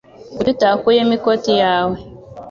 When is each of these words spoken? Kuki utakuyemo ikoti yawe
Kuki 0.35 0.51
utakuyemo 0.55 1.13
ikoti 1.17 1.51
yawe 1.61 1.97